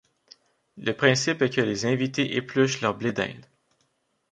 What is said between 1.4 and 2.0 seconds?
est que les